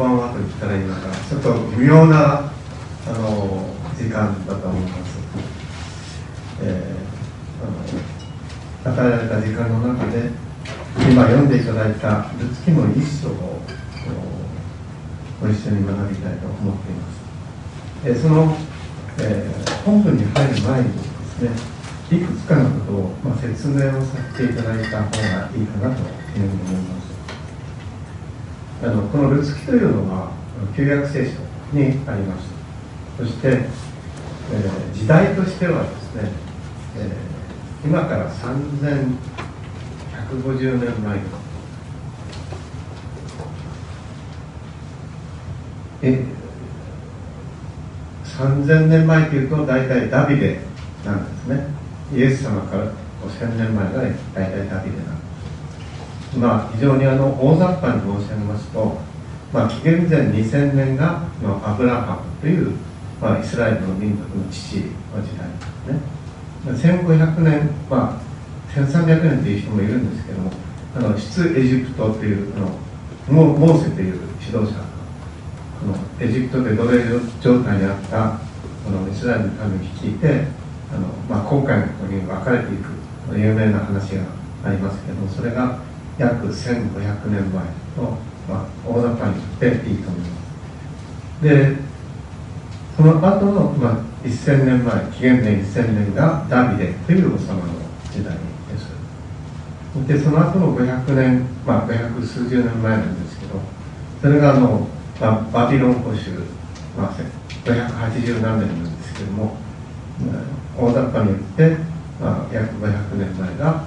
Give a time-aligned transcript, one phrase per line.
[0.00, 5.20] ばんはと言ったらいいのかちょっと微妙なあの時間だと思います、
[6.62, 10.30] えー、あの与えられた時間の中で
[11.04, 13.60] 今読んでいただいた「ルツキの一章」を
[15.40, 17.20] ご一緒に学びたいと思っています、
[18.06, 18.56] えー、その、
[19.18, 20.98] えー、本文に入る前にで
[21.28, 26.99] すねいくつかのことを、まあ、説明をさせていただいた方がいいかなというふうに思います。
[28.82, 30.30] あのこのルツキというのは
[30.74, 31.32] 旧約聖書
[31.76, 32.48] にあります
[33.18, 33.68] そして、えー、
[34.94, 36.30] 時代としてはですね、
[36.96, 41.20] えー、今から3150年前
[46.02, 46.24] え
[48.24, 50.60] 3000年前というと大体ダビデ
[51.04, 51.66] なんですね。
[52.14, 52.90] イエス様から
[53.22, 55.19] 5000年前が大体ダビデなんです。
[56.38, 58.98] まあ、非常にあの大雑把に申し上げますと、
[59.52, 61.24] まあ、紀元前2000年が、
[61.64, 62.76] アブラハムという、
[63.20, 67.00] まあ、イスラエルの民族の父の時代ですね。
[67.00, 68.30] 1500年、まあ、
[68.74, 70.50] 1300年という人もいるんですけども
[70.96, 72.70] あの出エジプトというあの
[73.28, 74.84] モモーセという指導者が
[75.80, 77.04] このエジプトで奴隷
[77.40, 78.38] 状態にあった
[78.84, 80.44] このイスラエルの民を率いて
[80.92, 82.90] あの、まあ、航海のことに分かれていく
[83.36, 84.22] 有名な話が
[84.64, 85.78] ありますけどもそれが
[86.20, 87.64] 約1500年前
[87.96, 88.02] と、
[88.46, 90.26] まあ、大雑把に言っていいと思いま
[91.40, 91.42] す。
[91.42, 91.76] で
[92.94, 97.72] その後の、まあ、1000年前紀元前1000年がダビデという王様の
[98.12, 98.90] 時代です。
[100.06, 103.58] でその後の500年まあ500数十年前なんですけど
[104.20, 104.86] それがあの、
[105.18, 106.20] まあ、バビロン保守、
[106.98, 107.14] まあ、
[107.64, 109.56] 580何年なんですけども
[110.78, 111.82] 大雑把に言って、
[112.20, 113.84] まあ、約500年前が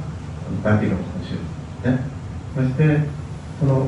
[0.63, 2.12] バビロン保守ね。
[2.55, 2.99] そして
[3.59, 3.87] この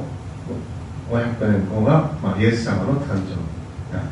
[1.12, 3.38] 500年後が、まあ、イエス様の誕生に
[3.94, 4.04] なっ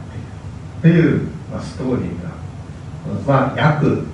[0.81, 2.29] ているという、まあ、ストーリーが、
[3.25, 4.05] まあ、約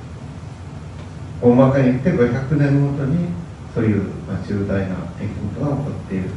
[1.41, 3.27] 大まかに言って500年ごとに
[3.73, 6.29] そういう、まあ、重大な出来事が起こっている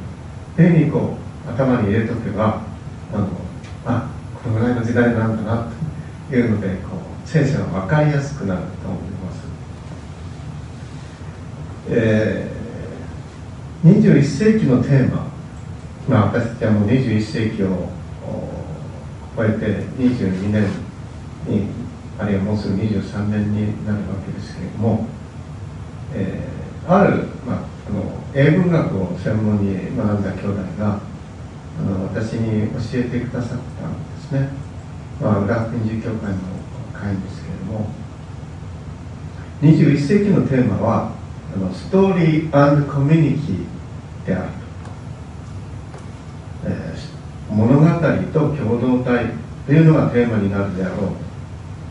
[0.57, 2.63] というふうにこう頭に入れとけば
[3.13, 3.29] あの
[3.87, 4.11] あ
[4.43, 5.71] このぐらいの時代なんだな
[6.29, 9.43] というのでこう聖書が分かりやすくなると思います。
[11.89, 12.52] えー
[13.85, 15.27] 21世紀のテーマ、
[16.09, 17.89] まあ、私たちはもう21世紀を
[19.37, 19.67] 超えて
[19.99, 20.69] 22年
[21.49, 21.67] に
[22.17, 25.09] あるいはもうすぐ23年になるわけですけれども、
[26.15, 31.01] えー、ある、まあ、あの英文学を専門に学んだ兄弟が
[31.81, 34.49] あの私に教えてくださったんですね、
[35.21, 36.39] まあ、浦和訓授協会の
[36.93, 37.91] 会ですけれども
[39.61, 41.13] 21世紀のテーマは
[41.55, 43.72] あのストーリーコミュニティ
[44.27, 44.49] である
[46.65, 47.87] と、えー、物語
[48.33, 49.27] と共同体
[49.67, 50.99] というのがテーマになるであろう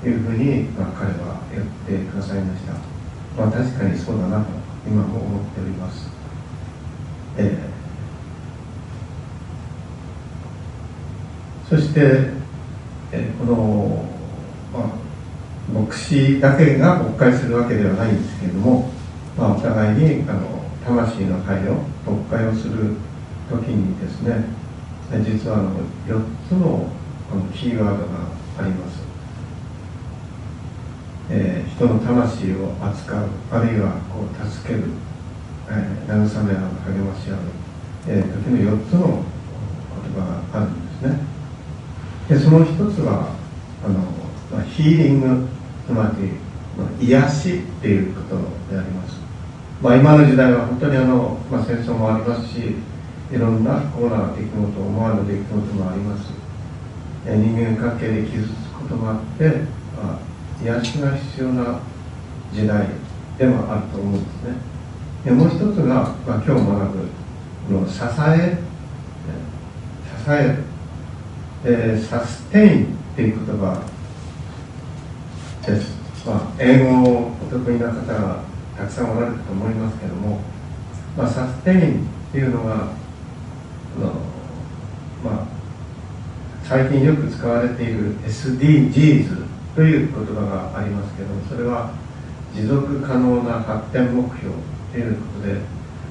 [0.02, 1.66] というふうに、まあ、彼は言っ
[2.04, 2.74] てくださいました、
[3.42, 4.46] まあ、確かにそうだなと
[4.88, 6.10] 今も思っております、
[7.38, 12.32] えー、そして、
[13.12, 14.06] えー、この、
[14.74, 18.90] まあ、牧師だけが牧会するわけではないんですけれども、
[19.38, 22.96] まあ、お互いにあの魂の会を特会をする
[23.50, 24.46] 時にですね
[25.24, 25.76] 実はあの
[26.08, 26.88] 4つの
[27.30, 28.20] このキーワードが
[28.60, 29.04] あります、
[31.30, 34.84] えー、人の魂を扱うあるいはこう助ける、
[35.70, 37.38] えー、慰め合う励まし合う、
[38.08, 39.24] えー、時の4つの
[40.04, 41.32] 言葉があるんですね。
[42.30, 43.36] でその一つは
[43.84, 44.00] あの、
[44.52, 45.48] まあ、ヒーリング
[45.86, 46.32] つまり、
[46.78, 48.36] まあ、癒しっていうこと
[48.74, 49.21] であります。
[49.82, 52.76] まあ、今の時代は本当にあの、まあ、戦争もありますし
[53.32, 56.30] いろんな不幸な出来事思わぬ出来事もあります。
[57.26, 59.48] 人間関係で傷つくこともあって、
[59.96, 61.80] まあ、癒しが必要な
[62.54, 62.88] 時代
[63.38, 64.56] でもあると思うんですね。
[65.26, 66.64] でもう一つが、まあ、今日学
[67.68, 68.58] ぶの支え。
[70.26, 70.44] 支え。
[70.44, 70.64] る、
[71.64, 73.84] えー、サステインっていう言葉
[75.66, 75.96] です、
[76.26, 78.51] まあ、英語をお得意な方が
[78.82, 80.42] たくさんおられると思いますけども、
[81.16, 82.76] まあ、サステインっていうのが、
[85.24, 85.48] まあ、
[86.64, 89.46] 最近よく使われている SDGs
[89.76, 91.94] という言葉がありますけどもそれは
[92.56, 94.56] 持続可能な発展目標
[94.92, 95.60] ということで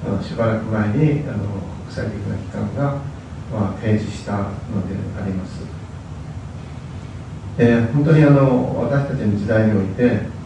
[0.06, 1.44] あのしばらく前にあの
[1.84, 3.00] 国際的な機関が、
[3.52, 4.44] まあ、提示したの
[4.88, 5.60] であります。
[7.58, 10.39] えー、本当にあの私たちの時代において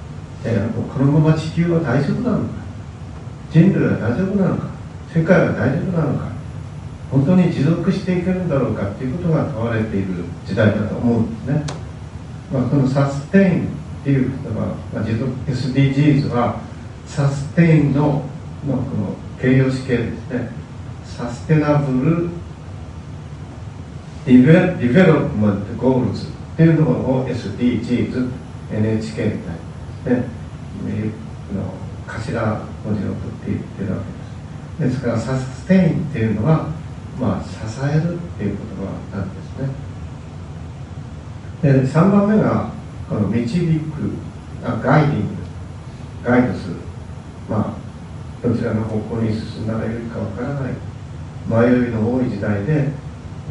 [0.44, 2.54] えー、このまま地球は大丈夫なのか？
[3.50, 4.66] 人類は大丈夫なのか？
[5.12, 6.32] 世界は大丈夫なのか？
[7.10, 11.64] 本当に持続していけるんだろうかっていうことが問われている時代だと思うんですね、
[12.52, 13.68] まあ、このサステインっ
[14.02, 16.60] ていう言葉、まあ、持続 SDGs は
[17.06, 18.24] サステインの
[18.66, 20.48] のこの形容詞形ですね。
[21.04, 22.30] sustainable
[24.26, 28.30] deve development goals っていうのを SDGs
[28.72, 29.63] NHK みたいな。
[30.06, 30.24] ね
[31.54, 31.74] の
[32.06, 33.98] 頭文字を取って言ってるわ
[34.78, 34.94] けです。
[34.94, 36.68] ですから sustain っていうのは
[37.20, 37.50] まあ支
[37.82, 39.68] えるっていう言葉なんですね。
[41.62, 42.70] で3番目が
[43.08, 44.12] この導く
[44.64, 45.26] あガイディング
[46.22, 46.74] ガイドする。
[47.48, 47.76] ま
[48.42, 50.72] あどちらの方向に進んだらよいかわからない。
[51.46, 52.72] 迷いの多い時代で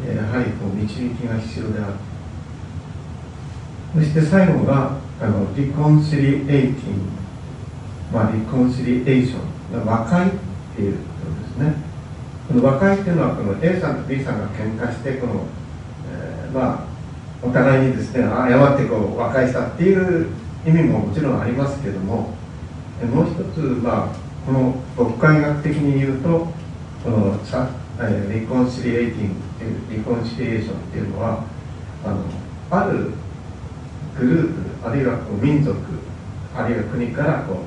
[0.04, 1.92] やはりこう導きが必要である。
[3.94, 6.74] そして最後があのリコンシリエイティング
[8.12, 9.38] まあリコンシリエーショ
[9.82, 10.30] ン和解っ
[10.76, 11.02] ていうこ
[11.56, 11.76] とですね。
[12.46, 15.46] この和解っていうのはこの A さんと B さんが喧嘩してこの、
[16.12, 16.84] えー、まあ
[17.42, 20.26] お互いにですね謝ってこう和解したっていう
[20.66, 22.34] 意味ももちろんありますけども
[23.10, 26.46] もう一つまあこの牧会学的に言うと
[27.02, 27.70] このさ
[28.30, 31.44] リコンシリエイティングっていうリコンシリエーションっていうのは
[32.04, 32.18] あの
[32.70, 33.12] ある
[34.18, 35.76] グループあるいはこう民族
[36.54, 37.64] あるいは国からこ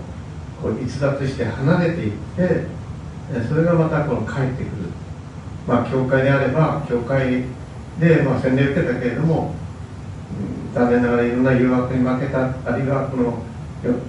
[0.60, 2.66] うこう逸脱して離れていって
[3.48, 4.90] それがまたこの帰ってくる。
[5.68, 7.44] まあ教会であれば教会
[8.00, 9.54] で、まあ、洗礼を受けたけれども、
[10.70, 13.44] うん、残念ながらいろんな誘惑に負けたあるいはこの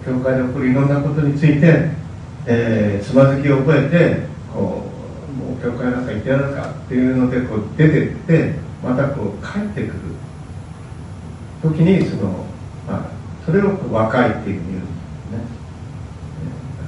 [0.04, 1.90] 教会で起こるいろんなことについて、
[2.46, 4.84] えー、つまずきを覚えてこ
[5.31, 9.99] うもう教会なんか行ってやるかっていうのでこう出てってまたこう帰ってくる。
[11.62, 12.46] 時にその、
[12.88, 13.11] まあ、
[13.44, 15.44] それを和解っていうふうに言うんですね。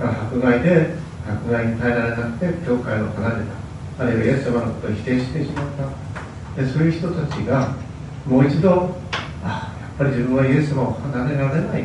[0.00, 0.94] だから迫害で
[1.28, 3.34] 迫害に耐えられなくて教会を離れ
[3.98, 6.62] たあるいはイエス様のことを否定してしまった。
[6.62, 7.74] でそういう人たちが
[8.26, 8.96] もう一度
[9.44, 11.84] あやっぱり自分はイエス様を離れられない。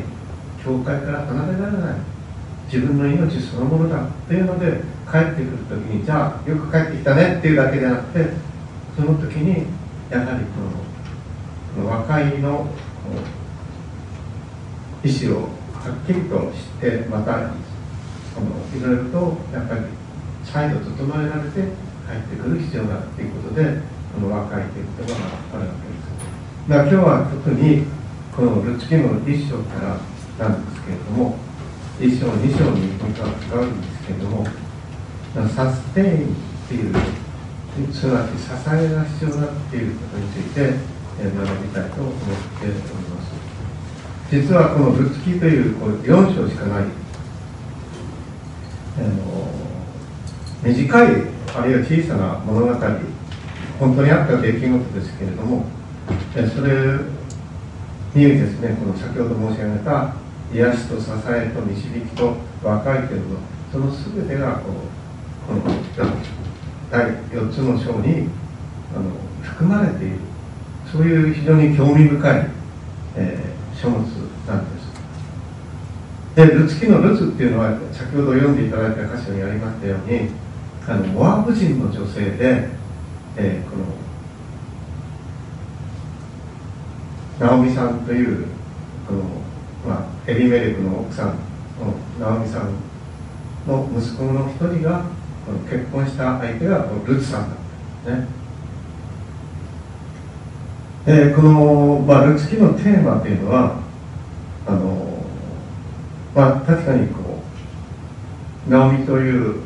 [0.64, 2.16] 教会から離れられない。
[2.72, 8.30] 自分の命そのものだっていうので帰ってくる時にじゃあよく帰ってきたねっていうだけじゃなくて
[8.96, 9.68] その時に
[10.10, 12.68] やはりこのこの和解の
[15.06, 17.54] 意思をはっきりとしてまた
[18.34, 19.82] そのいろいろとやっぱり
[20.44, 21.62] 再度整えられて
[22.10, 23.82] 帰ってくる必要があるということで
[24.16, 27.86] この和解という言葉があるわけですだから今日は特に
[28.36, 30.02] このルツキの一章から
[30.50, 31.38] なんですけれども
[32.02, 34.44] 一章二章に本当は使うんですけれども
[35.54, 36.38] サステインっ
[36.68, 36.96] ていう
[37.94, 43.05] すなわち支えが必要だっていうことについて学びたいと思っております
[44.32, 46.84] 実はこの「ルツキ」というこう4章しかない。
[48.98, 49.46] あの
[50.64, 51.08] 短い
[51.56, 52.74] あるいは小さな物語
[53.80, 55.66] 本当にあった出来事ですけれども
[56.34, 57.00] それ
[58.16, 60.14] にですねこの先ほど申し上げた
[60.54, 63.38] 癒しと支えと導きと和解というの
[63.72, 64.72] その全てがこ
[65.50, 65.76] うこの
[66.90, 68.30] 第4つの章に
[68.96, 69.12] あの
[69.44, 70.20] 含まれている
[70.90, 72.50] そういう非常に興味深い、
[73.18, 73.45] え、
[73.76, 74.00] 書物
[74.48, 74.86] なんです。
[76.36, 80.32] でルツキのルツっていうのは先ほど読んでいただいた箇所にありましたように
[80.88, 82.70] あのモアブ人の女性で、
[83.38, 83.86] えー、この
[87.40, 88.48] ナオミさんという
[89.08, 89.24] この、
[89.88, 91.36] まあ、エリメレクの奥さんの
[92.20, 92.74] ナオミさん
[93.68, 95.06] の息子の一人が
[95.46, 97.58] この結婚した相手がルツさんだっ
[98.06, 98.45] たんですね。
[101.08, 103.80] えー、この、まあ、ルツキのテーマというのは
[104.66, 105.24] あの、
[106.34, 107.44] まあ、確かにこ
[108.68, 109.62] うナオミという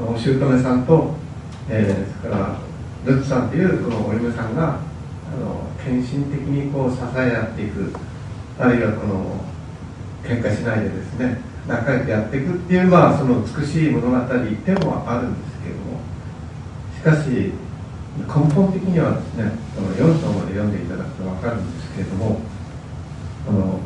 [0.00, 1.14] お姑さんと、
[1.68, 2.58] えー、それから
[3.04, 4.78] ルツさんというこのお嫁さんが
[5.30, 7.92] あの献身的にこう支え合っていく
[8.58, 9.44] あるいはこの
[10.24, 16.00] 喧嘩しないでですね仲良くやっていくっていうまあその美しい物語でもあるんですけれども
[16.96, 17.52] しかし
[18.26, 22.40] 根本的にはですねこの4章まで読んでいただくと分かるんですけれども
[23.46, 23.78] この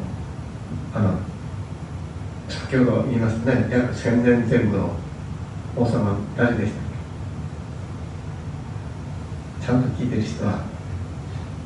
[0.94, 1.18] あの
[2.48, 4.90] 先ほど言いましたね約1000年前後の
[5.76, 6.82] 王様誰でしたっ
[9.60, 9.66] け？
[9.66, 10.64] ちゃんと聞いてる人は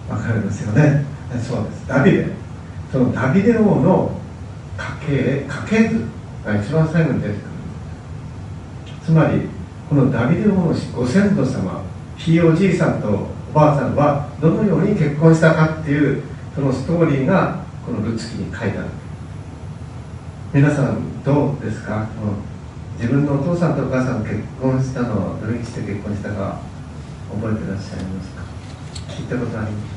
[0.08, 1.04] 分かるんですよね。
[1.42, 1.86] そうです。
[1.86, 2.28] ダビデ。
[2.90, 4.12] そのダビデ王の
[4.78, 6.06] 家系家系図
[6.44, 7.42] が一番最後に出てくる
[9.04, 9.42] つまり
[9.90, 11.82] このダビデ王のご先祖様
[12.18, 16.22] ひいおじいさんとおばあさんはどのように結婚したかっていう
[16.54, 18.88] そのストーリーがこのルツキに書いてある。
[20.52, 22.06] 皆さんどうですか？
[22.98, 26.60] 自分のお父さんとお母さん結婚したのはどうして結婚したか
[27.30, 28.42] 覚えてらっしゃいますか？
[29.08, 29.94] 聞いたことあります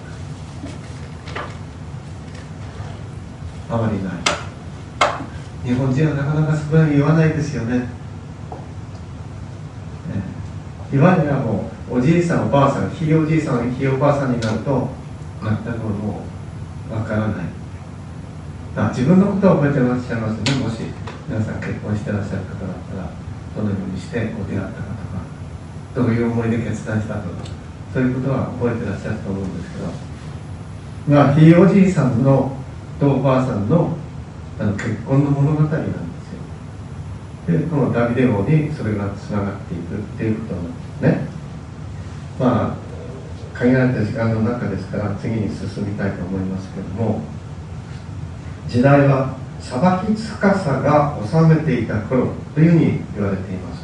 [3.69, 3.75] か？
[3.75, 4.13] あまりない。
[5.63, 7.77] 日本人はなかなかそこは言わないですよね。
[7.79, 7.87] ね。
[10.91, 14.87] 言わればもうおじいさんおばあさんひいおじいさんひいおばあさんになると
[15.43, 16.23] 全くも
[16.89, 17.45] うわからない。
[18.77, 20.63] あ自分のことは覚えてらっしゃいますね。
[20.63, 20.83] もし
[21.27, 23.09] 皆さん結婚してらっしゃる方だったら
[23.57, 24.95] どのようにしてご出会ったか
[25.91, 27.43] とかどういう思いで決断したとか
[27.93, 29.91] そういうことは覚えてらっしゃると思うんですけど。
[31.09, 32.55] まあひいおじいさんの
[33.01, 33.97] とおばあさんの
[34.59, 35.91] あの結婚の物語なんで
[37.49, 37.59] すよ。
[37.59, 41.40] でこのダビデ王にそれがつながっていくっていうことなんですね。
[42.41, 47.21] まあ限られた時間の中ですから次に進みたいと思いますけども
[48.67, 50.41] 時代は裁き司
[50.81, 53.83] が治めていた頃というふうに言われています。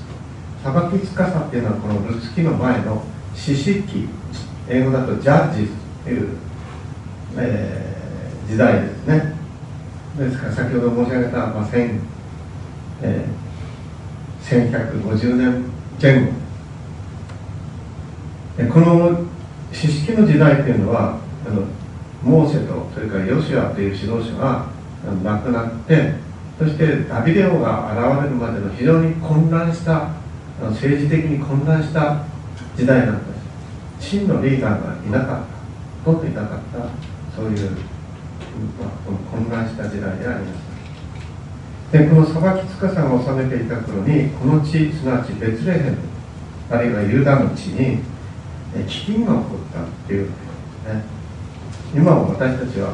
[0.63, 3.03] 裁き司っていうのはこのルツキの前の
[3.35, 4.09] 四式
[4.67, 5.69] 英語だとジャッジ
[6.03, 6.35] という、
[7.37, 9.35] えー、時代ですね。
[10.17, 11.99] ですから先ほど申し上げた、まあ1000
[13.03, 15.65] えー、1150年
[16.01, 16.46] 前後
[18.65, 19.25] この
[19.71, 21.61] 四式の時代というのはあの
[22.23, 24.65] モーセとそれからヨシュアという指導者が
[25.23, 26.15] 亡くなって
[26.57, 30.13] そしてダビデオが現れるまでの非常に混乱した
[30.59, 32.25] 政治的に混乱した
[32.75, 33.33] 時代なんで
[33.99, 34.09] す。
[34.09, 35.45] 真のリーダーがいなかっ
[36.05, 36.11] た。
[36.11, 37.35] とっていなかった。
[37.35, 37.69] そういう
[39.05, 40.67] この混乱した時代であります。
[41.91, 42.33] でこの裁
[42.65, 45.97] き司が治めていた頃にこの地すなわちベツレヘム
[46.69, 47.99] あるいはユダの地に
[48.85, 50.33] 飢饉が起こったっていうね。
[51.93, 52.93] 今も私たちは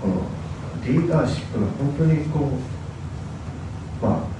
[0.00, 0.22] この
[0.84, 2.50] リーダーシップが本当にこ
[4.02, 4.34] うまあ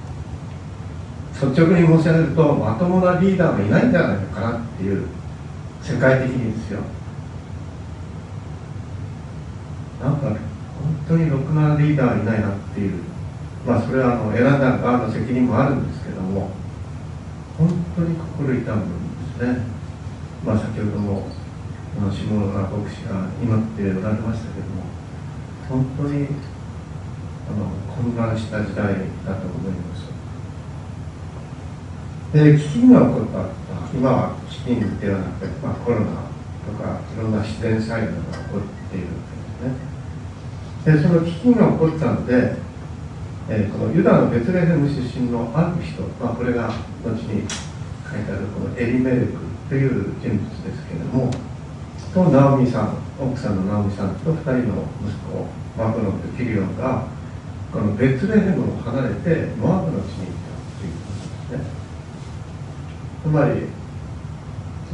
[1.45, 5.07] 率直に申し上げるとまともなリーダーがいないんじゃないのかなっていう
[5.81, 6.79] 世界的にですよ。
[10.01, 10.37] なんか本
[11.07, 12.99] 当にろくなリーダーいないなっていう
[13.65, 16.51] まあそれはあの選んだ側の責任もあるんですけども
[17.57, 19.74] 本当に心痛むんですね。
[20.45, 21.27] まあ先ほども
[21.95, 24.83] 下村牧師が祈っておられましたけども
[25.67, 26.27] 本当に
[27.49, 28.85] あの混乱した時代
[29.25, 30.05] だと思います。
[32.33, 33.47] で飢饉が起こった
[33.93, 38.17] 今は飢饉ではなくて、まあ、コロナとかいろんな自然災害が起
[38.51, 39.13] こっているわ
[40.83, 41.01] けですね。
[41.01, 42.57] でその飢饉が起こったので、
[43.49, 47.47] えー、このユダのベツレヘム出身のある人、まあ、これが後に
[48.03, 51.31] 書いてあるこのエリメルクという人物ですけれども
[52.13, 57.07] とナオミさん奥さんのナオミさんと2人の息子マクノとキリオンが
[57.73, 61.85] このベツレヘムを離れてモアブの地に行ったということですね。
[63.23, 63.67] つまり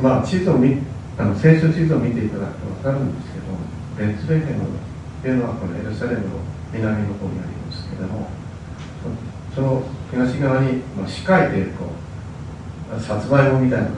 [0.02, 0.78] まあ地図を見
[1.18, 4.68] あの聖書地図を見ていただくと分かるんですけどベツレヘムっ
[5.22, 6.30] ていうのはこのエルサレムの
[6.74, 8.28] 南の方にありますけれども
[9.54, 11.92] その東側に、まあ、視界でこ
[12.98, 13.90] うさつまいもみたいな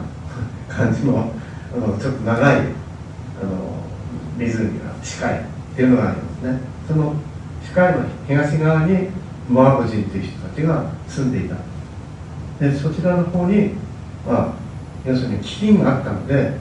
[0.75, 1.31] 感じの
[1.73, 2.67] あのちょっと長いあの
[4.37, 6.59] 湖が近いっていうのがありますね。
[6.87, 7.15] その
[7.65, 9.09] 近いの東側に
[9.49, 11.55] モアブ人という人たちが住んでいた。
[12.59, 13.71] でそちらの方に
[14.27, 14.53] まあ
[15.05, 16.53] 要するに飢饉があったので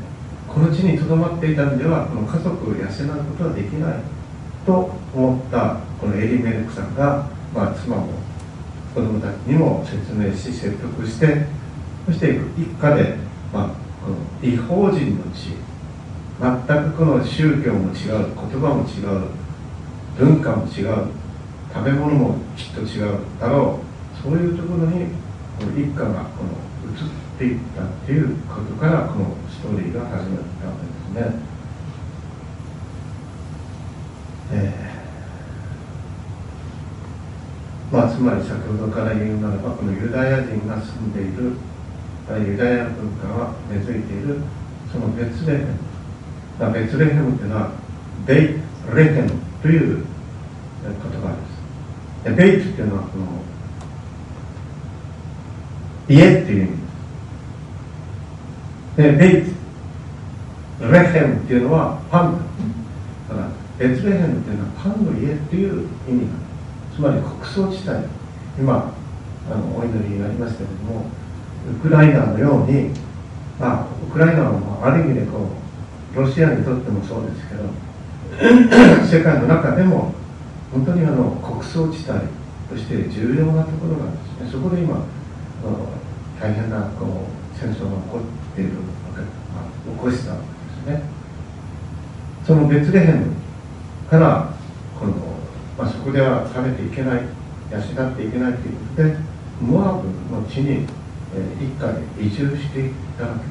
[0.49, 3.95] この地にとどまっていたんではこの家族を養うことはできない
[4.67, 8.09] と思ったこのエリメルクさんが、まあ、妻も
[8.95, 11.47] 子供たちにも説明し説得して
[12.07, 13.17] そして一家で、
[13.53, 13.71] まあ、
[14.05, 15.53] この違法人の地
[16.43, 18.35] 全くこの宗教も違う。
[18.35, 19.29] 言葉も違う。
[20.19, 21.07] 文化も違う。
[21.73, 23.19] 食べ物もきっと違う。
[23.39, 24.23] だろう。
[24.23, 25.07] そういうところに
[25.59, 26.51] この一家がこの
[26.93, 30.75] 移っていったっていうことからこのストーリーが始まったわ
[31.15, 31.53] けですね。
[34.55, 41.57] えー、まあ、つまり先ほどから言うならばこのユダヤ人が住んでいる
[42.31, 44.39] ユダヤ文化が根付いている
[44.91, 45.67] その別で
[46.73, 47.73] ベツレヘムというのは
[48.27, 48.61] ベイ
[48.95, 50.05] レヘムという
[50.85, 51.35] 言葉
[52.25, 52.37] です。
[52.37, 53.27] ベイツっていうのはこの
[56.09, 56.77] 家っていう意味で
[58.97, 58.97] す。
[58.97, 59.55] でベイツ
[60.93, 62.39] レヘムっていうのはパン
[63.29, 63.49] だから
[63.79, 66.47] ベツレヘムっていうのはパンの家っていう意味なんで
[66.93, 66.97] す。
[66.97, 68.07] つまり穀倉地帯。
[68.59, 68.95] 今
[69.51, 71.07] あのお祈りがありましたけども
[71.71, 72.91] ウクライナのように
[73.59, 75.49] まあウクライナはある意味でこ
[76.15, 77.65] うロシアにとってもそうですけど
[79.07, 80.13] 世界の中でも
[80.73, 82.21] 本当にあの穀倉地帯
[82.71, 84.51] として重要なところなんですね。
[84.51, 85.05] そこで今
[86.41, 88.21] 大変なこう戦争が起こ
[88.53, 88.77] っているわ
[89.15, 90.39] けこしたわ
[90.85, 91.09] けですね。
[92.47, 93.27] そのベツレヘム
[94.11, 94.53] から
[94.99, 95.13] この、
[95.79, 97.23] まあ、そこでは食べていけない
[97.71, 99.17] 養っていけないということで
[99.61, 100.87] モアブの地に、えー、
[101.61, 103.45] 一家で移住していったわけで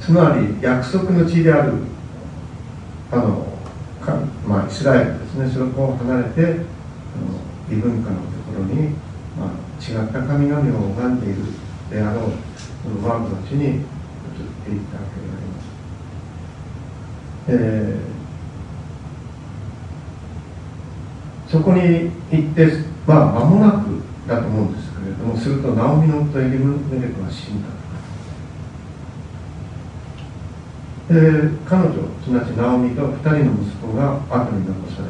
[0.00, 1.72] すつまり約束の地である
[3.10, 3.46] あの
[4.00, 4.16] か、
[4.46, 6.62] まあ、イスラエルですねそこを離れてあの
[7.70, 8.90] 異文化のところに、
[9.38, 9.50] まあ、
[9.80, 11.42] 違った神々を拝んでいる
[11.90, 12.24] であろう
[12.84, 13.80] このワームの地に移っ
[14.64, 15.64] ていったわけであります。
[17.46, 18.13] えー、
[21.54, 22.66] そこに行って、
[23.06, 27.68] まあ、間もなくだと思うんですけれども、すると、ナオミの夫エリムメレクは死んだ。
[31.06, 31.14] で
[31.68, 31.94] 彼女
[32.24, 35.04] すなわちナオミと2人の息子が後に残され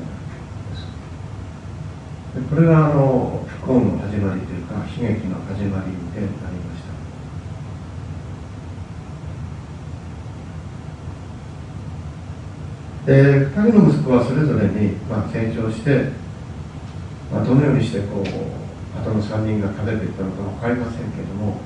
[2.34, 6.82] たでこれがあの不幸の始まりというか悲劇の始まりでなりまし
[13.06, 16.23] たで2人の息子はそれぞれに、まあ、成長して、
[17.32, 18.24] まあ、どのようにしてこう
[19.00, 21.60] 後の3人が食べていったのか分かりませんけれども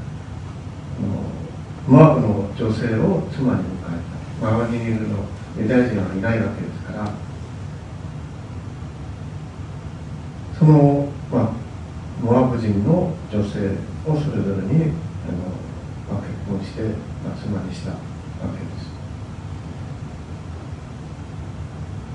[1.86, 4.00] マークの女性を妻に迎え
[4.40, 4.46] た。
[4.48, 5.24] 周りにいるの
[5.58, 7.10] ユダヤ人はいないわけですから
[10.58, 11.52] その、まあ、
[12.22, 15.38] モアブ人の女性をそれぞれにあの、
[16.10, 17.98] まあ、結婚して、まあ、妻にしたわ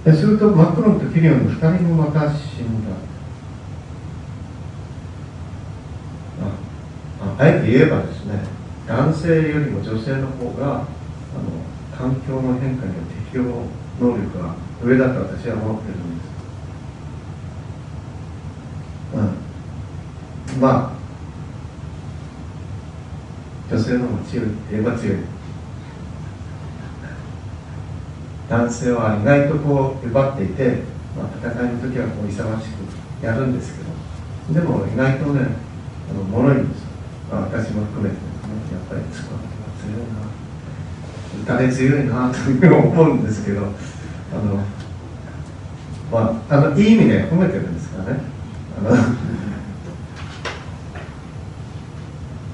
[0.06, 0.18] けです。
[0.22, 3.13] でするとマクロンとキリオンの2人もまた死んだ。
[7.38, 8.40] あえて言えばですね
[8.88, 10.86] 男性よりも女性の方があの
[11.98, 13.66] 環境の変化によって適応
[14.00, 16.28] 能力が上だと私は思ってるんです。
[20.56, 20.94] うん、まあ
[23.72, 25.18] 女性の方が強いって言えば強い。
[28.50, 30.84] 男性は意外とこう奪っていて、
[31.18, 33.84] まあ、戦いの時はこう勇ましくやるんですけ
[34.54, 35.48] どでも意外とね
[36.12, 36.84] あの脆いんです、
[37.34, 39.48] まあ、私も含めてですねやっぱりつくわけ
[39.82, 40.22] 強いな
[41.42, 44.64] 打たれ強いなというふうに思うんですけどあの
[46.12, 48.22] まああのいい意味で褒めてるんですからね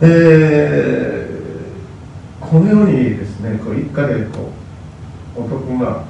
[0.01, 4.53] えー、このようにですねこう一家でこ
[5.35, 6.05] う男が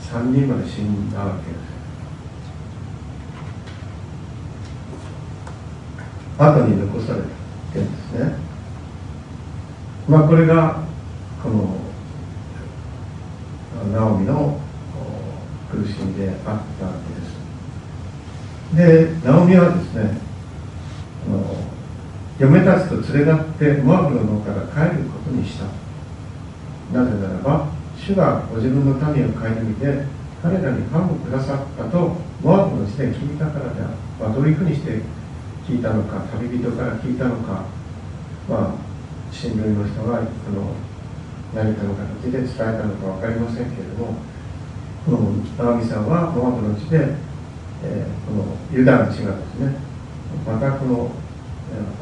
[0.00, 1.70] 3人まで死んだわけです。
[6.38, 7.49] 後に残されてるんですね
[10.10, 10.82] まあこれが
[11.40, 11.76] この
[13.92, 14.60] ナオミの
[15.70, 16.60] 苦しみであったわ
[18.74, 19.14] けです。
[19.14, 20.18] でナオミはですね
[22.40, 25.66] 嫁たちと連れ立ってモアブの野から帰ることにした。
[26.92, 30.06] なぜならば主がご自分の民を顧みて
[30.42, 35.02] 彼らにファンをくださったとモアブの地で聞いたからである、まあ、どういうふうにして
[35.68, 37.62] 聞いたのか旅人から聞いたのか。
[38.48, 38.89] まあ
[39.32, 40.26] 親類の人があの
[41.54, 44.14] 何かの形で伝えたのか分かりませんけれども
[45.06, 45.18] この
[45.58, 47.30] ナオミさんはモアブの地で
[47.82, 49.74] えー、このユダの地がですね
[50.46, 51.10] またこの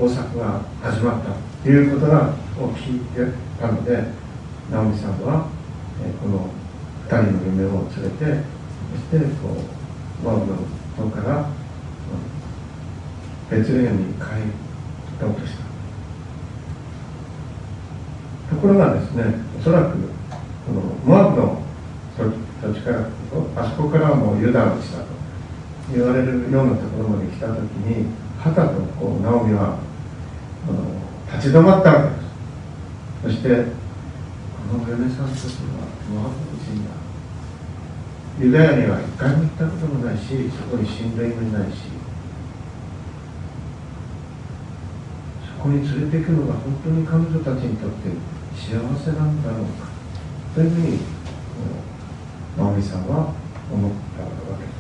[0.01, 1.31] 豊作が始まった
[1.63, 4.05] ということがを聞いてたので
[4.71, 5.49] 直美さんは、
[6.03, 6.49] えー、この
[7.09, 8.43] 2人の夢を連れて
[9.11, 9.55] そしてこ
[10.25, 10.59] うワーブの
[10.97, 11.49] 方から
[13.51, 14.23] ベツレヘムに帰
[15.21, 15.68] ろうとした。
[18.59, 19.23] ところがですね
[19.57, 19.93] おそらく
[20.67, 21.63] このモアブの
[22.61, 23.07] 土地から
[23.55, 25.05] あそこからはもうユダの地だと
[25.95, 27.55] 言われるようなところまで来た時
[27.87, 29.79] にはたとこうナオミは
[30.67, 32.11] あの立ち止まったわ
[33.23, 33.39] けです。
[33.39, 36.91] そしてこの嫁さんたちはモアブ人だ。
[38.41, 41.79] ユダヤには一回も行ったこともないしそこに信頼もいないし
[45.47, 49.89] そこに連れていくのが本当に彼女たちにとって幸せなんだろうか
[50.55, 50.99] というふうに
[52.57, 53.33] ナオミさんは
[53.73, 54.79] 思ったわけです。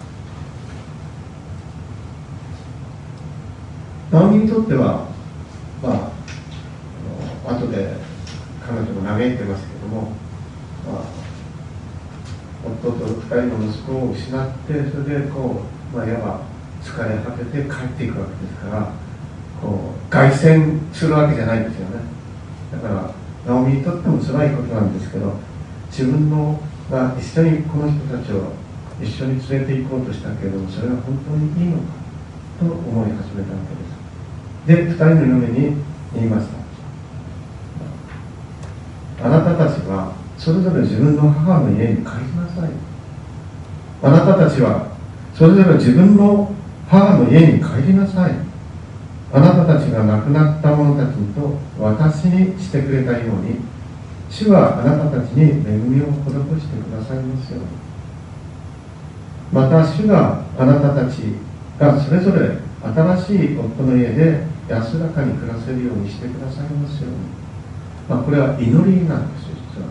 [4.10, 5.06] 直美にとっては
[5.82, 5.92] まあ
[7.46, 7.94] あの後で
[8.66, 10.02] 彼女も嘆いてますけども、
[10.86, 11.02] まあ、
[12.82, 15.62] 夫と2人の息子を失ってそれでこ
[15.92, 16.40] う、まあ、いわば
[16.82, 18.92] 疲れ果てて帰っていくわけですから
[19.62, 22.02] こう凱旋するわけじゃないんですよね。
[22.72, 23.17] だから
[23.48, 25.32] 直美にとっても辛いことなんですけど
[25.90, 28.52] 自分のが一緒にこの人たちを
[29.00, 31.84] 一緒に連れて行こうとしたけれどもそれは本当にいいのか
[32.60, 33.58] と思い始めたわ
[34.66, 34.88] けです。
[34.88, 35.76] で二人の嫁に
[36.14, 36.46] 言いまし
[39.18, 39.26] た。
[39.26, 42.70] あなたたちはそれぞれ自分の母の家に帰りなさい。
[44.02, 44.88] あなたたちは
[45.34, 46.54] それぞれ自分の
[46.86, 48.47] 母の家に帰りなさい。
[49.32, 53.60] あなたたちが亡くなった者たちと私にしてくれたように
[54.30, 57.66] 主はあなたたちに恵みを施してくださいますように。
[59.52, 61.34] また主があなたたち
[61.78, 67.16] がそれぞれ新しい夫の家で安らかに暮らせるようにしてくださいますように、
[68.08, 69.88] まあ、これは祈りなんですよ実は。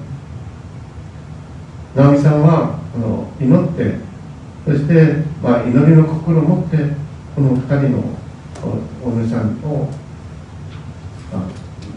[1.96, 3.96] 直美さんはこの祈って
[4.66, 6.78] そして、まあ、祈りの心を持って
[7.36, 8.04] この2人の
[8.64, 9.90] お嫁さんを、
[11.32, 11.44] まあ、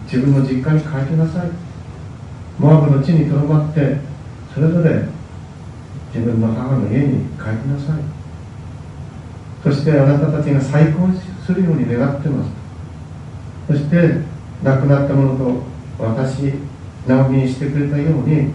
[0.04, 1.50] 自分の実家に帰りなさい。
[2.58, 3.96] モアブの地にとどまって
[4.52, 5.04] それぞれ
[6.14, 8.02] 自分の母の家に帰りなさい。
[9.62, 11.14] そしてあなたたちが再婚
[11.46, 12.50] するように願ってます。
[13.66, 13.96] そして
[14.62, 15.62] 亡くなったものと
[15.98, 16.52] 私
[17.06, 18.52] ナオミにしてくれたように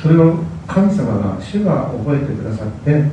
[0.00, 3.04] それを神様が主が覚えてくださって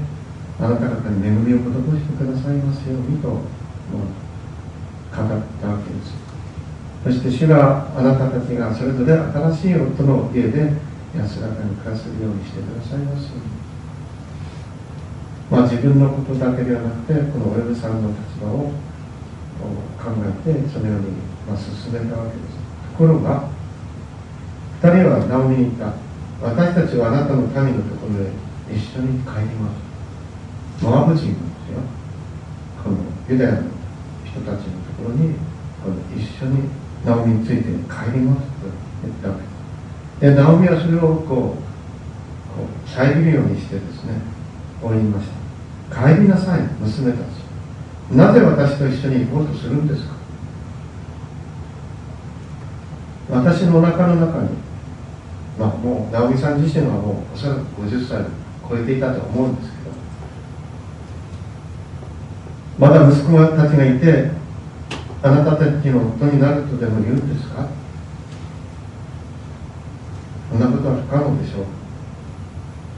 [0.60, 1.64] あなた方に恵みを施
[2.00, 3.42] してくださいますようにと語っ
[5.12, 6.16] たわけです。
[7.04, 10.74] そして主があなたたちがそれぞれ新しい夫の家で
[11.16, 13.30] 安らかに暮らせるようにしてくださいます。
[13.30, 13.44] ように
[15.52, 18.72] まあ自分のことだけではなくてこのお嫁さんの立場を
[20.02, 21.12] 考えてそのように
[21.48, 22.58] ま進めたわけです。
[22.98, 23.50] ところが
[24.82, 25.94] 2人はナオミに言った。
[26.42, 28.32] 私たちはあなたの民のところへ
[28.76, 29.85] 一緒に帰ります。
[30.82, 31.80] モアブ人なんですよ。
[32.84, 32.98] この
[33.30, 33.62] ユダヤの
[34.24, 35.36] 人たちのところに
[35.84, 36.70] この一緒に
[37.06, 38.68] ナオミについて帰りますと
[39.04, 39.36] 言ったわ
[40.20, 40.28] け。
[40.30, 41.58] でナオミはそれをこうこ
[42.86, 44.14] う遮るようにしてですね
[44.82, 45.28] こう言いまし
[45.90, 46.10] た。
[46.10, 47.26] 帰りなさい娘たち。
[48.12, 50.16] なぜ私と一緒に行こうとするんですか。
[53.30, 54.50] 私のお腹の中に
[55.58, 58.26] まあもう直美さん自身はもうおそらく50歳を
[58.70, 59.92] 超えていたと思うんですけど
[62.78, 64.32] まだ息子たちがいて
[65.24, 67.68] あなたたちの夫になるとでも言うんですか？
[70.52, 71.66] そんなことは不可能でしょう。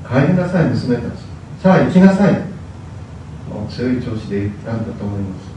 [0.07, 1.05] 帰りなさい娘たち。
[1.61, 2.33] さあ行きなさい。
[3.49, 5.47] もう強い調子で言ったんだと思います。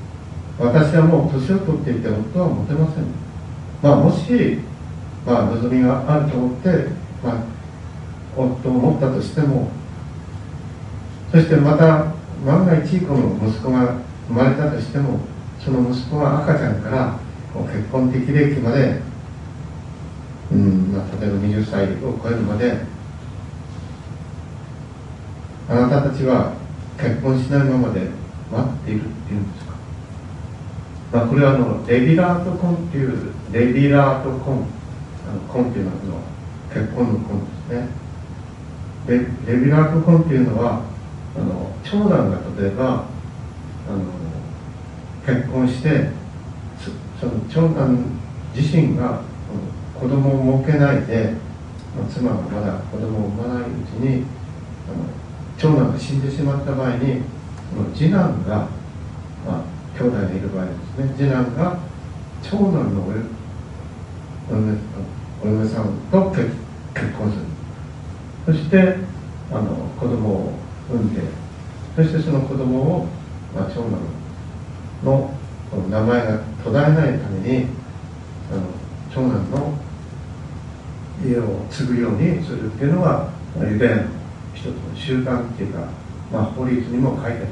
[0.59, 3.05] 私はもう年を取っていて夫は持てません。
[3.83, 4.59] まあもし
[5.27, 6.69] まあ望みがあると思って、
[7.25, 7.43] まあ、
[8.37, 9.71] 夫を持ったとしても
[11.33, 12.13] そしてまた
[12.45, 13.97] 万が一この息子が
[14.31, 15.19] 生まれたとしても
[15.59, 17.19] その息子は赤ちゃんから
[17.53, 19.03] 結婚的齢期まで、
[20.53, 22.79] うんまあ、例えば20歳を超えるまで
[25.69, 26.55] あなたたちは
[26.97, 28.09] 結婚しないままで
[28.53, 29.75] 待っているっていうんですか、
[31.13, 34.65] まあ、これはあのレビラート婚っていうレビラート婚
[35.29, 36.21] あの婚っていうのはの
[36.73, 37.89] 結婚の婚ですね。
[39.09, 39.19] レ
[39.55, 40.83] レビラート婚っていうのは
[41.37, 43.10] あの長男が例えば
[43.89, 46.11] あの結婚して
[47.21, 48.05] その長男
[48.55, 49.23] 自身が
[49.99, 51.35] 子供を設けないで
[52.09, 54.25] 妻がまだ子供を産まないうちに
[54.89, 55.05] あの
[55.59, 57.23] 長男が死んでしまった場合に
[57.95, 58.69] 次男が、
[59.47, 59.65] まあ、
[59.99, 61.79] 兄弟でいる場合ですね次男が
[62.43, 63.13] 長男のお
[64.55, 64.79] 嫁
[65.43, 66.51] お嫁さんと結
[66.95, 67.45] 結婚する。
[68.47, 68.97] そして
[69.53, 70.53] あの子供を
[70.89, 71.21] 産んで
[71.95, 73.07] そしてその子供を、
[73.55, 73.99] まあ、長男
[75.05, 75.41] の。
[75.89, 77.67] 名前が途絶えないために
[78.51, 78.63] あの
[79.15, 79.79] 長男の
[81.25, 84.03] 家を継ぐようにするっていうのがユダヤの
[84.53, 85.87] 一つの習慣っていうか、
[86.33, 87.47] まあ、法律にも書いてある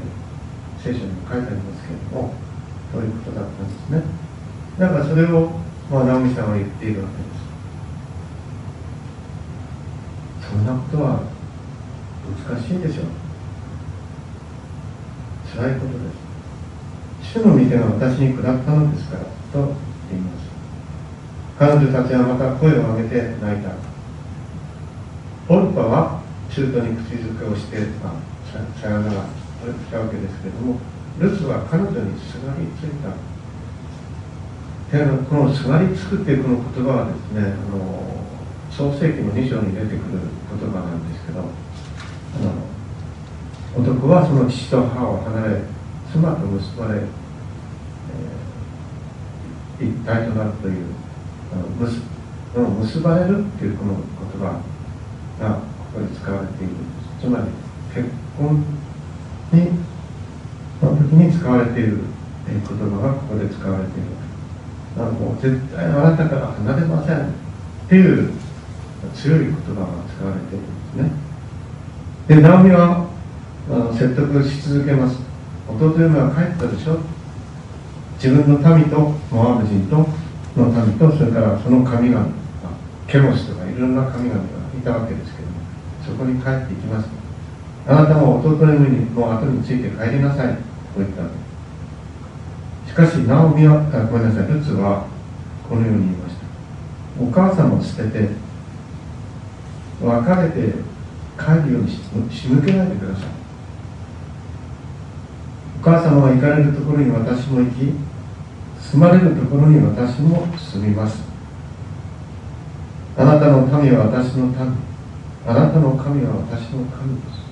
[0.82, 2.34] 聖書にも書いてありますけれども
[2.92, 4.02] そういうことだったんですね
[4.78, 5.50] だからそれを、
[5.90, 7.22] まあ、直美さんは言っているわけで
[10.42, 10.50] す。
[10.50, 11.20] そんなことは
[12.46, 13.27] 難しいんでしょう。
[15.54, 16.04] 辛いことで
[17.22, 17.32] す。
[17.34, 19.74] 主の御手が私に下ったのですからと
[20.10, 20.48] 言います。
[21.58, 23.70] 彼女たちはまた声を上げて泣いた。
[25.48, 29.26] オルパは中途に口づけをして、まあ、さよならし
[29.90, 30.78] たわけですけれども
[31.18, 33.10] ルツは彼女にすがりついた。
[35.28, 38.08] このすがりつくっていうこの言葉はですねあの
[38.70, 39.98] 創世紀の2章に出てくる
[40.48, 41.48] 言葉なんですけどあの
[43.76, 45.62] 男はその父と母を離れ
[46.10, 50.52] 妻と結ばれ、えー、一体となる。
[50.52, 50.86] という
[51.52, 52.00] あの結
[52.56, 54.02] 結ばれるっていうこの言
[54.40, 54.60] 葉
[55.40, 55.60] がこ
[55.94, 56.74] こで使われている。
[57.20, 57.44] つまり
[57.94, 58.64] 結婚
[59.52, 59.70] に
[60.80, 61.98] の時に使われている
[62.46, 64.08] 言葉がここで使われている。
[64.96, 67.18] だからもう絶対あなたから離れません。
[67.18, 67.30] っ
[67.88, 68.32] ていう
[69.14, 71.10] 強い言葉が使われているんですね。
[72.28, 73.07] でナオミは
[73.70, 75.18] あの説得し続けます。
[75.68, 76.98] 弟嫁は帰ったでしょ。
[78.14, 80.08] 自分の民とモアブ人と
[80.56, 82.26] の民とそれからその神々
[83.06, 85.54] ケモスとかいろんな神々がいたわけですけども
[86.04, 87.08] そこに帰っていきます。
[87.86, 90.54] あなたも弟嫁の後について帰りなさい。
[90.54, 91.28] と言ったわ
[92.86, 92.90] け。
[92.90, 94.52] しかしナオミはごめんなさい。
[94.52, 95.06] ルツは
[95.68, 96.42] このように言いました。
[97.22, 98.30] お母さんを捨てて
[100.02, 100.74] 別れて
[101.38, 101.90] 帰るように
[102.30, 103.47] 仕向けないでください。
[105.88, 107.94] 母様が行かれるところに私も行き
[108.78, 111.22] 住まれるところに私も住みます。
[113.16, 114.54] あなたの民は私の民。
[115.46, 117.48] あなたの神は私の神です。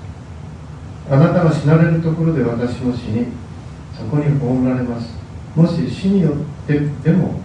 [1.10, 3.28] あなたが死なれるところで私も死に
[3.96, 5.16] そこに葬られます。
[5.54, 6.32] もし死によっ
[6.66, 7.40] てでも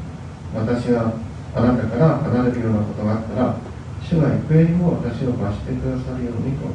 [0.53, 1.13] 私が
[1.55, 3.55] あなたから離れるようなことがあったら
[4.03, 6.67] 主が行方にも私を罰してくださるようにと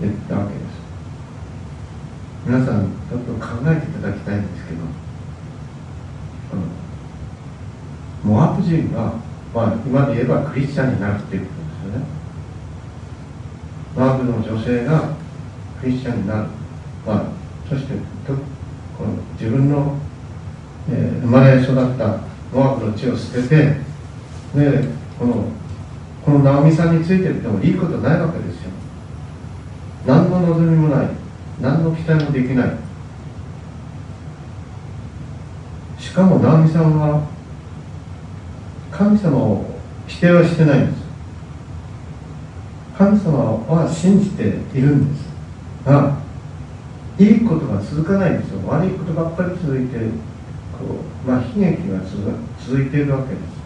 [0.00, 0.67] 言ったわけです。
[2.46, 4.78] 皆さんちょっと考えていただきたいんですけど
[8.24, 9.12] モアブ人が、
[9.54, 12.06] まあ、今で言えばクリスチャンになるっていうことですよね。
[13.96, 15.14] モアブの女性が
[15.80, 16.48] クリスチャンになる、
[17.06, 17.24] まあ、
[17.68, 17.94] そして
[18.26, 18.34] と
[18.96, 19.96] この自分の、
[20.90, 22.20] えー、生まれ育った
[22.52, 23.56] モアブの地を捨てて
[24.54, 24.84] で
[25.18, 25.44] この
[26.24, 28.70] この直美さんについてってもいいことないわけですよ。
[30.06, 31.08] 何の望みもない。
[31.60, 32.70] 何の期待もできない。
[35.98, 37.26] しかも直美さんは
[38.90, 39.64] 神様を
[40.06, 41.02] 否定はしてないんです。
[42.96, 44.42] 神様は信じて
[44.74, 45.28] いるんです。
[45.84, 46.18] が
[47.18, 48.60] いいことが続かないんですよ。
[48.68, 50.04] 悪いことばっかり続いてこ
[51.26, 51.98] う、まあ、悲劇が
[52.58, 53.58] 続いているわけです。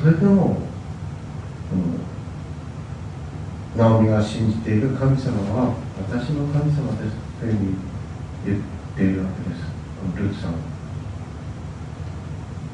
[0.00, 0.58] それでも、
[1.72, 2.00] うん、
[3.76, 5.74] ナオミが信じている神様は
[6.08, 7.74] 私の神様ですというふうに
[8.46, 8.60] 言っ
[8.96, 9.62] ているわけです。
[10.16, 10.58] ルーツさんは。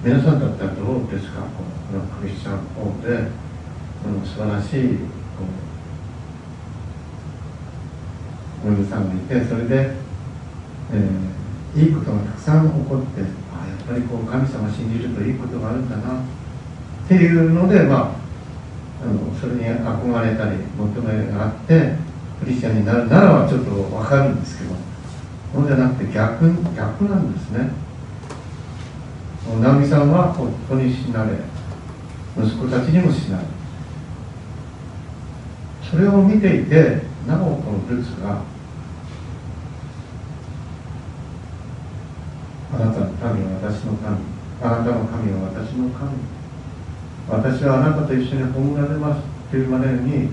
[0.04, 1.40] 皆さんだったらどうですか？
[1.40, 1.62] こ
[1.96, 3.50] のクリスチャンホームで。
[4.00, 4.96] この素晴らしい
[8.64, 9.92] お嫁さんがいてそれで、
[10.90, 16.18] えー、いいことがたくさん起こってあやっぱりこう神様信じるといいことがあるんだな。
[16.18, 16.22] っ
[17.08, 18.19] ていうので、まあ、
[19.02, 21.94] あのそれに憧れたり求めがあって
[22.40, 24.74] クリスチャンになるならばちょっと分かるんですけど
[25.54, 26.44] そうじゃなくて逆
[26.76, 27.70] 逆なんですね。
[29.60, 31.32] 直美さんは夫に死なれ
[32.38, 33.44] 息子たちにも死なれ。
[35.90, 38.42] それを見ていてなおこのルツが
[42.72, 44.18] あなたの神は私の神
[44.62, 46.39] あなたの神は私の神。
[47.30, 50.30] 私はあなたと一緒に葬られますというまでに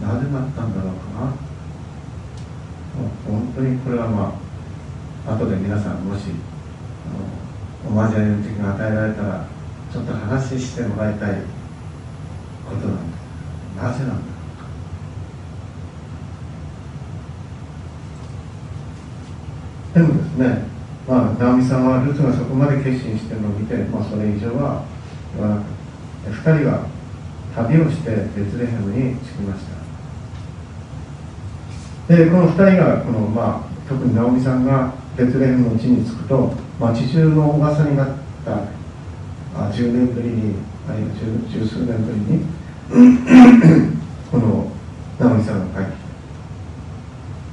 [0.00, 1.46] なぜなったんだろうかな。
[3.26, 4.32] 本当にこれはま
[5.26, 6.30] あ後で皆さんもし
[7.86, 9.46] お交わりの時が与えられたら
[9.92, 11.42] ちょっと話してもらいたい
[12.68, 13.16] ことなんで
[13.76, 14.36] なぜなんだ
[19.94, 20.64] でもですね
[21.06, 24.84] まあ直美さんはルツがそこまで決心してるのを見て、まあ、それ以上は
[25.34, 25.75] 言わなかった
[26.30, 26.86] 2人は
[27.54, 29.64] 旅をしてベツレヘムに着きまし
[32.08, 32.14] た。
[32.14, 38.08] でこの2人がこの、まあ、特に直美さんがベツレヘムの地に着くと町中の噂になっ
[38.44, 38.52] た
[39.56, 40.56] あ10年ぶりに
[40.88, 41.08] あるいは
[41.48, 42.44] 十数年ぶりに
[44.30, 44.70] この
[45.18, 45.98] 直美さんが帰ってき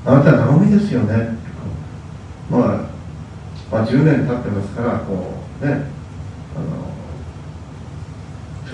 [0.05, 0.11] た。
[0.11, 1.37] あなたは直美ですよね。
[2.51, 2.61] まあ、
[3.71, 6.02] まあ10年経ってますからこうね。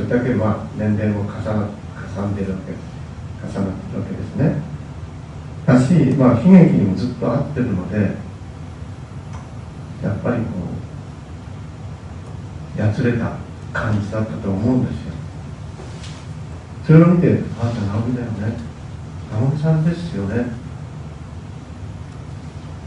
[0.09, 1.69] れだけまあ年齢も重な
[2.17, 2.73] 重んでるわけ
[3.47, 4.61] 重なってるわけですね。
[5.65, 7.97] だし、まあ、悲劇にもずっと合ってるので
[10.03, 10.41] やっぱりこ
[12.77, 13.37] うやつれた
[13.71, 15.13] 感じだったと思うんですよ。
[16.87, 18.57] それを見て「あなた直美だよね。
[19.31, 20.45] 直美さんですよね」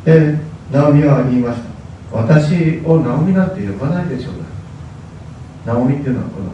[0.04, 0.38] で
[0.72, 1.72] 直美は言いました。
[2.12, 4.34] 私を直美なんて呼ばないでしょう
[5.64, 6.46] 直美っていうのはこの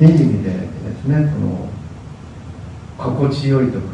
[0.00, 1.68] いい意味でですねこの
[2.98, 3.86] 心地よいとか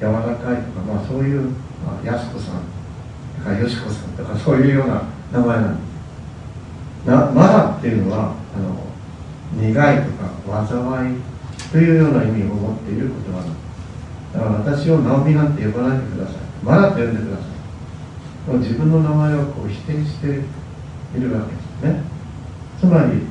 [0.00, 1.42] 柔らかいとか、まあ、そういう、
[1.84, 2.62] まあ、安子さん
[3.38, 5.82] とかよしこさんとかそういうような名前なんで
[7.04, 11.16] すなマラっていうのはあの苦いとか災い
[11.72, 13.68] というような意味を持っている言葉なんです
[14.34, 16.34] だから私をナオミなんて呼ばないでください。
[16.62, 17.42] マラと呼んでくださ
[18.54, 18.58] い。
[18.58, 20.42] 自分の名前をこう否定してい。
[21.20, 22.02] るわけですね
[22.78, 23.22] つまり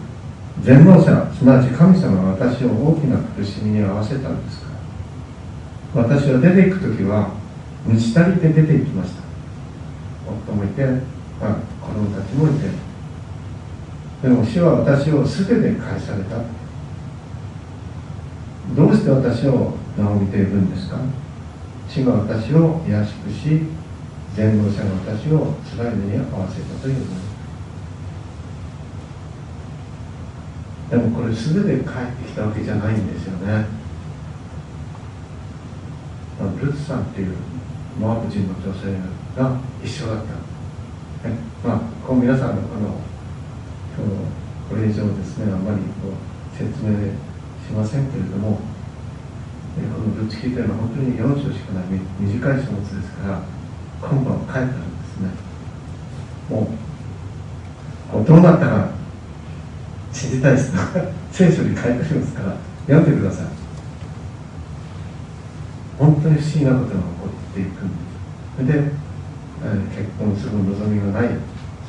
[0.63, 4.67] 全能者すなわち神様が私を大きな苦しみに合わせたんですか？
[5.95, 7.29] ら私は出ていく時は
[7.85, 9.21] 満ち足りて出ていきました。
[10.27, 10.83] 夫もいて、
[11.39, 12.67] まあ、子供たちもいて。
[14.21, 16.37] でも主は私を全て返された。
[18.75, 20.97] どうして私を名を見ているんですか？
[21.87, 23.61] 主が私を優しくし
[24.35, 27.05] 全能者が私を辛い目に合わせたというの。
[27.05, 27.36] で
[30.89, 33.65] でもこれ全て帰ってきたわけじゃないんですよね。
[36.61, 37.35] ルツさんっていう
[37.99, 38.93] モアブ人の女性
[39.35, 40.25] が一緒だっ
[41.23, 43.01] た、ね、まあこう皆さんのこの
[44.69, 46.93] これ以上ですねあまりこう説明
[47.65, 48.59] しませんけれども
[49.75, 51.85] このルツキーというのは本当に4章しかない
[52.19, 53.41] 短い書物ですから
[54.01, 55.29] 今晩書いてあるんですね。
[56.49, 56.69] も
[58.21, 58.97] うどうなったか。
[60.13, 60.73] 知りたいです
[61.31, 62.55] 聖書に書いてありますから
[62.87, 63.45] 読んでください。
[65.99, 67.01] 本当に不思議なことが起こ
[67.51, 68.73] っていくんです。
[68.73, 68.91] で、
[69.63, 71.29] えー、結婚する望みがない。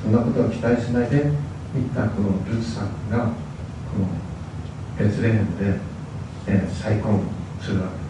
[0.03, 1.25] そんなことは期待しないでいっ
[1.95, 3.33] たこのルツさんがこ
[3.99, 4.09] の
[4.99, 5.79] ベツレヘムで、
[6.47, 7.21] えー、再婚
[7.61, 8.09] するわけ。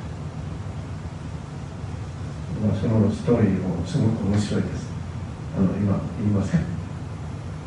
[2.68, 4.88] です、まあ、そのストーリーもすごく面白いです。
[5.56, 6.60] あの今言いません、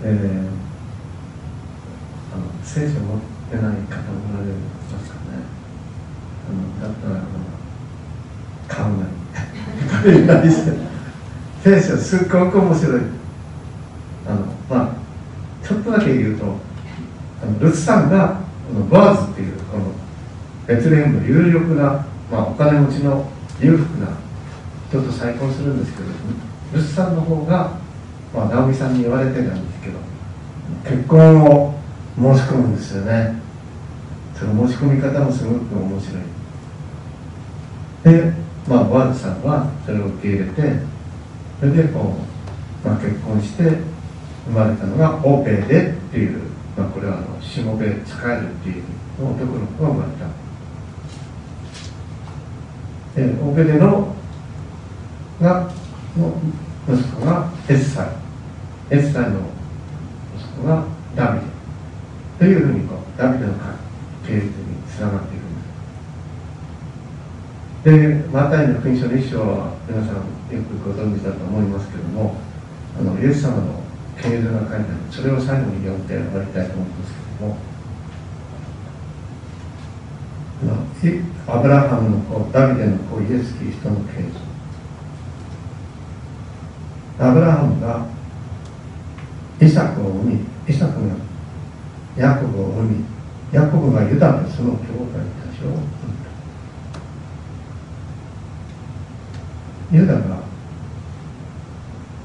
[0.03, 0.70] えー
[2.33, 5.43] あの聖書持ってない方おられますかね。
[6.47, 7.25] あのだったらあの
[8.67, 10.49] 買うなり
[11.63, 13.01] 聖書すっごく面白い。
[14.27, 16.45] あのまあちょっとだけ言うと
[17.41, 19.91] あのルツさんがこのボアズっていうこの
[20.67, 24.17] ベツレヘムの有力な、まあ、お金持ちの裕福な
[24.89, 26.09] 人と再婚するんですけど
[26.73, 27.77] ルツさんの方が、
[28.33, 29.99] まあ、直美さんに言われてたんですけど
[30.83, 31.80] 結婚を
[32.15, 33.35] 申し込むんですよね。
[34.37, 36.21] その申し込み方もすごく面白い。
[38.03, 38.33] で
[38.67, 40.79] まあボアズさんはそれを受け入れて
[41.59, 42.15] それでこ
[42.83, 43.63] う、まあ、結婚して
[44.45, 46.41] 生まれたのがオペデっていう、
[46.75, 48.83] まあ、これはあのしもべ使えるっていう
[49.19, 50.25] 男の子が生まれた。
[53.15, 54.15] でオペデの
[55.39, 55.69] が
[56.17, 56.41] の
[56.89, 58.07] 息子がエッサイ。
[58.89, 59.39] エッサイの
[60.37, 60.83] 息子が
[61.15, 61.50] ダビデ。
[62.41, 63.53] というふうにこうダビデの
[64.25, 64.51] 系列に
[64.89, 65.53] つながっているん
[67.85, 68.23] です。
[68.25, 70.23] でマタイの福音書の一章は皆さんよ
[70.65, 72.33] くご存知だと思いますけれども
[72.97, 73.83] あのイエス様の
[74.19, 77.57] 系図が書いてあるそれを最後に読んで終わりたいと思いますけども
[81.47, 84.31] アブラハムの子ダビデの子イエス・キリストの系図
[87.23, 88.07] アブラハムが
[89.61, 91.13] イサクを産みイサクが
[92.21, 93.03] ヤコブを産み
[93.51, 94.85] ヤコブがユダでその兄弟
[95.41, 95.81] たちを産ん
[96.23, 96.29] だ
[99.91, 100.43] ユダが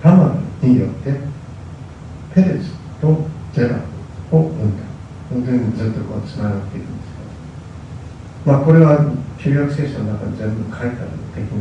[0.03, 1.19] タマルによって
[2.35, 3.81] ペレスとゼラ
[4.31, 4.85] を産んだ。
[5.31, 7.11] 本当にずっとこうつながっているんです
[8.45, 8.99] けどまあこれは
[9.39, 10.97] 旧約聖書の中に全部書いてある
[11.35, 11.57] 出来事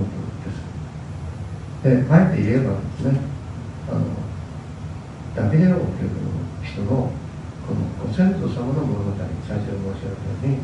[1.83, 2.05] です。
[2.05, 3.19] であえて言えばですね
[3.89, 4.05] あの
[5.35, 5.87] ダビデ王という
[6.63, 7.09] 人の
[7.67, 10.57] このご先祖様の物語最初に申し上げたように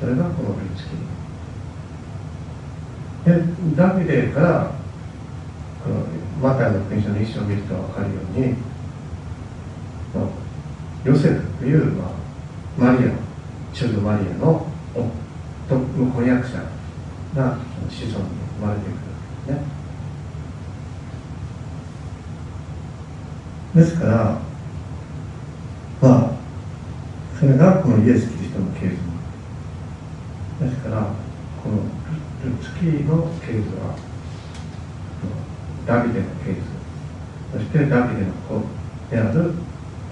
[0.00, 0.90] それがこのルツキ
[3.24, 4.72] でダビデから
[5.84, 5.96] この
[6.42, 8.56] マタイの福音書の一章を見ると分かるように
[11.04, 13.12] ヨセフという、まあ、マリア
[13.72, 16.58] 主女マリアの夫の婚約者
[17.34, 17.58] が
[17.88, 18.30] 子孫に
[18.60, 19.12] 生まれてくるわ
[19.46, 19.78] けですね。
[23.74, 24.38] ですから
[26.00, 26.30] まあ
[27.37, 28.96] それがこのイエス・キリストの系図
[30.60, 31.14] ですから
[31.62, 31.82] この
[32.60, 33.96] 月の系図は
[35.86, 36.60] ダビデの系図
[37.52, 38.62] そしてダビデの子
[39.10, 39.54] である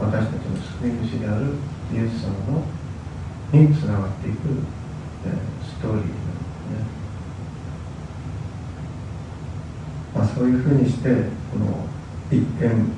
[0.00, 1.46] 私たちの救い主である
[1.92, 2.64] イエス様の
[3.52, 4.36] につながっていく、
[5.26, 6.16] えー、ストーリーなんです
[6.72, 6.86] ね、
[10.14, 11.10] まあ、そういうふうにして
[11.52, 11.86] この
[12.30, 12.95] 一見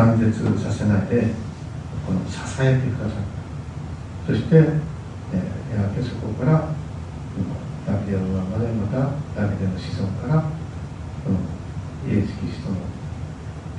[0.00, 0.32] 断絶
[0.64, 1.28] させないで
[2.06, 3.18] この支えてくださっ
[4.26, 6.72] たそして、えー、やがてそこから
[7.86, 10.48] ダビデのままでまたダビデの子孫からこ
[11.28, 11.36] の
[12.10, 12.76] イエス・キリストの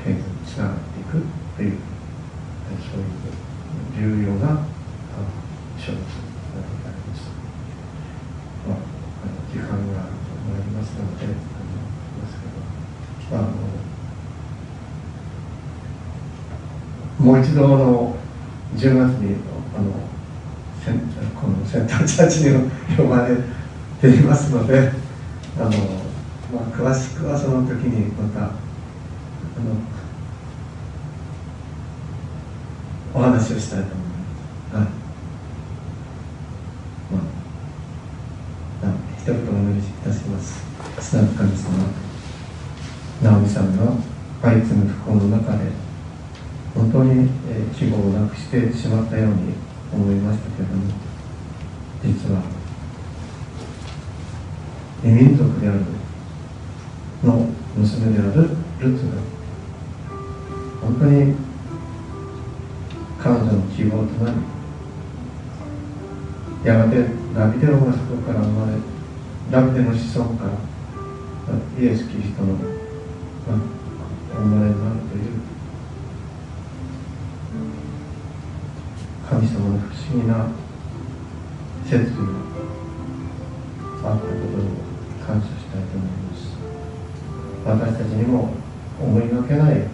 [0.04, 1.26] 権威につながっていく
[1.58, 1.78] という
[2.70, 4.68] そういう重要な
[17.22, 18.16] もう一度あの
[18.76, 19.36] 10月に
[19.76, 19.92] あの
[20.84, 21.00] セン
[21.40, 23.36] このセンターチャーチに呼ばれ
[24.02, 24.92] ていますので
[25.58, 25.74] あの、まあ、
[26.76, 28.56] 詳しくはその時にまたあの
[33.14, 34.16] お話をしたいと思いま
[34.72, 34.76] す。
[34.76, 34.86] はい
[38.82, 40.64] まあ、一言お願いいたします。
[41.00, 41.70] スナッ神様、
[43.22, 43.94] 直美さんが
[44.42, 45.66] 相次ぐ不幸の中で、
[46.74, 49.54] 本当に、え希望をなくしてしまったように
[49.94, 50.84] 思いましたけれども、
[52.04, 52.42] 実は、
[55.04, 55.80] 異民族である
[57.24, 59.14] の娘であるルツが、
[60.82, 61.36] 本当に
[63.22, 64.38] 彼女の希望となり
[66.64, 66.96] やがて
[67.36, 68.74] ダビデ王がそこから生まれ
[69.52, 70.52] ダビデの子孫から
[71.80, 72.56] イエス・キリストの、お
[74.36, 75.32] 生まれになるという
[80.02, 80.48] 不思議な
[81.86, 82.26] 設備
[84.02, 84.66] があったことを
[85.26, 86.40] 感謝したいと思います。
[87.66, 88.54] 私たちにも
[89.00, 89.88] 思いがけない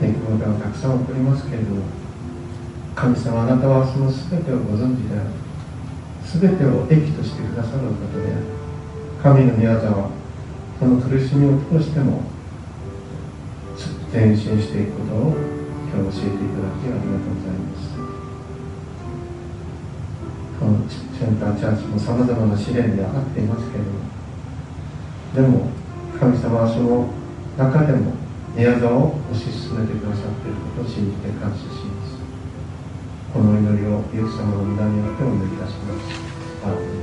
[0.00, 1.82] 出来事がたくさん起こりますけれども
[2.94, 5.30] 神様あなたはその全てをご存知である。
[6.26, 8.34] 全てを益としてくださるお方で
[9.22, 10.10] 神の宮沢は
[10.80, 12.22] その苦しみを通しても
[14.12, 15.36] 前進していくことを
[15.94, 18.05] 今日教えていただきありがとうございます。
[20.66, 24.00] このセンターチャーチもさまざまな試練であっていますけれども
[25.32, 25.70] でも
[26.18, 27.06] 神様はその
[27.56, 28.14] 中でも
[28.56, 32.18] 宮沢を推し進めてくださっていることを信じて感謝します
[33.32, 35.94] この祈りをイエス様の皆によってお祈りいたしま
[36.82, 36.95] す